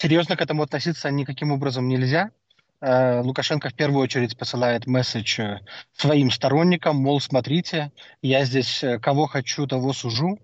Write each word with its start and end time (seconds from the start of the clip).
серьезно 0.00 0.36
к 0.36 0.40
этому 0.40 0.62
относиться 0.62 1.10
никаким 1.10 1.52
образом 1.52 1.88
нельзя. 1.88 2.30
Э, 2.80 3.20
Лукашенко 3.20 3.68
в 3.68 3.74
первую 3.74 4.02
очередь 4.02 4.38
посылает 4.38 4.86
месседж 4.86 5.40
э, 5.40 5.60
своим 5.92 6.30
сторонникам, 6.30 6.96
мол, 6.96 7.20
смотрите, 7.20 7.92
я 8.22 8.44
здесь 8.44 8.82
э, 8.82 8.98
кого 8.98 9.26
хочу, 9.26 9.66
того 9.66 9.92
сужу. 9.92 10.38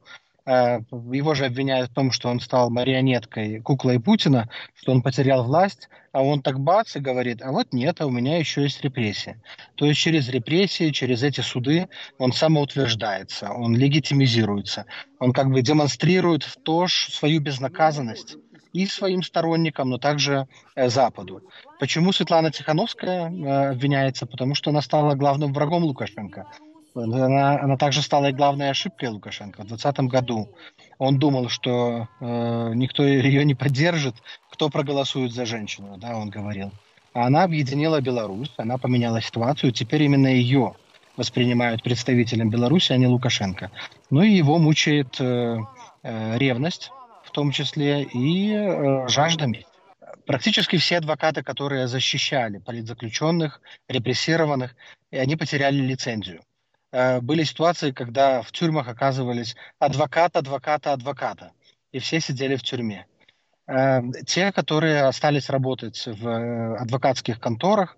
Его 0.49 1.35
же 1.35 1.47
обвиняют 1.47 1.91
в 1.91 1.95
том, 1.95 2.13
что 2.13 2.29
он 2.29 2.39
стал 2.39 2.71
марионеткой, 2.71 3.61
куклой 3.63 3.99
Путина, 3.99 4.49
что 4.77 4.93
он 4.93 5.03
потерял 5.03 5.43
власть, 5.43 5.89
а 6.13 6.23
он 6.23 6.41
так 6.41 6.61
бац 6.61 6.95
и 6.95 7.01
говорит, 7.01 7.43
а 7.43 7.51
вот 7.51 7.73
нет, 7.73 8.01
а 8.01 8.07
у 8.07 8.11
меня 8.11 8.39
еще 8.39 8.63
есть 8.63 8.81
репрессии. 8.81 9.41
То 9.75 9.87
есть 9.87 9.99
через 9.99 10.29
репрессии, 10.29 10.91
через 10.91 11.25
эти 11.25 11.41
суды 11.41 11.89
он 12.19 12.33
самоутверждается, 12.33 13.51
он 13.51 13.77
легитимизируется, 13.77 14.87
он 15.19 15.33
как 15.33 15.51
бы 15.51 15.63
демонстрирует 15.63 16.45
в 16.45 16.57
то 16.63 16.87
свою 16.89 17.41
безнаказанность 17.41 18.37
и 18.77 18.87
своим 18.87 19.23
сторонникам, 19.23 19.91
но 19.91 19.99
также 19.99 20.47
э, 20.75 20.89
Западу. 20.89 21.43
Почему 21.81 22.13
Светлана 22.13 22.51
Тихановская 22.51 23.31
э, 23.31 23.71
обвиняется? 23.71 24.27
Потому 24.27 24.55
что 24.55 24.71
она 24.71 24.83
стала 24.83 25.15
главным 25.15 25.53
врагом 25.53 25.85
Лукашенко. 25.85 26.47
Она, 26.95 27.61
она 27.61 27.77
также 27.77 28.03
стала 28.03 28.27
и 28.27 28.33
главной 28.33 28.71
ошибкой 28.71 29.11
Лукашенко. 29.11 29.63
В 29.63 29.69
2020 29.69 30.01
году 30.11 30.49
он 30.99 31.19
думал, 31.19 31.49
что 31.49 32.09
э, 32.21 32.73
никто 32.75 33.03
ее 33.03 33.45
не 33.45 33.55
поддержит, 33.55 34.15
кто 34.51 34.69
проголосует 34.69 35.33
за 35.33 35.47
женщину, 35.47 35.97
да, 35.97 36.17
он 36.17 36.29
говорил. 36.29 36.71
А 37.15 37.27
она 37.27 37.45
объединила 37.45 38.01
Беларусь, 38.03 38.53
она 38.59 38.77
поменяла 38.77 39.23
ситуацию, 39.23 39.73
теперь 39.73 40.03
именно 40.03 40.29
ее 40.29 40.75
воспринимают 41.17 41.83
представителем 41.83 42.51
Беларуси, 42.51 42.93
а 42.93 42.99
не 42.99 43.07
Лукашенко. 43.07 43.71
Ну 44.11 44.23
и 44.23 44.33
его 44.33 44.59
мучает 44.59 45.17
э, 45.19 45.59
э, 46.03 46.39
ревность 46.39 46.91
том 47.31 47.51
числе, 47.51 48.03
и 48.05 48.53
э, 48.53 49.09
жажда 49.09 49.47
мести. 49.47 49.67
Практически 50.27 50.77
все 50.77 50.99
адвокаты, 50.99 51.43
которые 51.43 51.87
защищали 51.87 52.59
политзаключенных, 52.59 53.61
репрессированных, 53.89 54.75
они 55.13 55.37
потеряли 55.37 55.77
лицензию. 55.77 56.43
Э, 56.93 57.21
были 57.21 57.45
ситуации, 57.45 57.93
когда 57.93 58.43
в 58.43 58.53
тюрьмах 58.53 58.89
оказывались 58.89 59.57
адвокат, 59.79 60.37
адвоката, 60.37 60.93
адвоката, 60.93 61.53
и 61.93 61.99
все 61.99 62.21
сидели 62.21 62.57
в 62.57 62.63
тюрьме. 62.63 63.07
Э, 63.67 64.01
те, 64.27 64.53
которые 64.53 65.03
остались 65.03 65.51
работать 65.51 66.07
в 66.07 66.29
э, 66.29 66.77
адвокатских 66.77 67.41
конторах, 67.41 67.97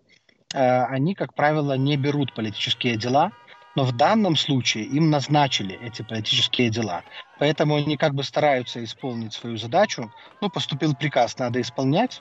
э, 0.54 0.58
они, 0.58 1.14
как 1.14 1.34
правило, 1.34 1.76
не 1.76 1.96
берут 1.96 2.34
политические 2.34 2.96
дела– 2.96 3.32
но 3.78 3.84
в 3.84 3.92
данном 3.92 4.34
случае 4.34 4.86
им 4.86 5.08
назначили 5.08 5.78
эти 5.80 6.02
политические 6.02 6.68
дела. 6.68 7.04
Поэтому 7.38 7.76
они 7.76 7.96
как 7.96 8.12
бы 8.12 8.24
стараются 8.24 8.82
исполнить 8.82 9.34
свою 9.34 9.56
задачу. 9.56 10.10
Ну, 10.40 10.50
поступил 10.50 10.96
приказ, 10.96 11.38
надо 11.38 11.60
исполнять, 11.60 12.20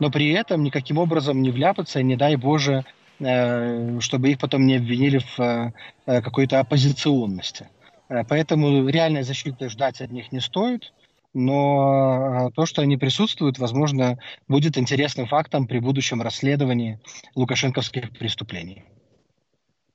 но 0.00 0.10
при 0.10 0.28
этом 0.32 0.62
никаким 0.62 0.98
образом 0.98 1.40
не 1.40 1.50
вляпаться, 1.50 2.02
не 2.02 2.14
дай 2.14 2.36
Боже, 2.36 2.84
э, 3.20 4.00
чтобы 4.00 4.32
их 4.32 4.38
потом 4.38 4.66
не 4.66 4.76
обвинили 4.76 5.16
в 5.16 5.40
э, 5.40 5.72
какой-то 6.20 6.60
оппозиционности. 6.60 7.70
Э, 8.10 8.24
поэтому 8.28 8.86
реальной 8.86 9.22
защиты 9.22 9.70
ждать 9.70 10.02
от 10.02 10.12
них 10.12 10.30
не 10.30 10.40
стоит, 10.40 10.92
но 11.32 12.50
то, 12.54 12.66
что 12.66 12.82
они 12.82 12.98
присутствуют, 12.98 13.58
возможно, 13.58 14.18
будет 14.46 14.76
интересным 14.76 15.26
фактом 15.26 15.66
при 15.66 15.78
будущем 15.78 16.20
расследовании 16.20 17.00
лукашенковских 17.34 18.10
преступлений. 18.10 18.84